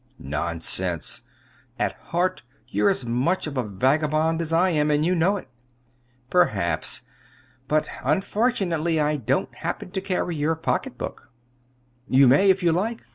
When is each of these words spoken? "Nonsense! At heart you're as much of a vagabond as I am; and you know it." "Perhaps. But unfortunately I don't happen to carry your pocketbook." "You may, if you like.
"Nonsense! 0.17 1.21
At 1.77 1.91
heart 1.93 2.41
you're 2.67 2.89
as 2.89 3.05
much 3.05 3.45
of 3.45 3.55
a 3.55 3.61
vagabond 3.61 4.41
as 4.41 4.51
I 4.51 4.69
am; 4.71 4.89
and 4.89 5.05
you 5.05 5.13
know 5.13 5.37
it." 5.37 5.47
"Perhaps. 6.31 7.03
But 7.67 7.87
unfortunately 8.03 8.99
I 8.99 9.17
don't 9.17 9.53
happen 9.53 9.91
to 9.91 10.01
carry 10.01 10.35
your 10.35 10.55
pocketbook." 10.55 11.29
"You 12.09 12.27
may, 12.27 12.49
if 12.49 12.63
you 12.63 12.71
like. 12.71 13.03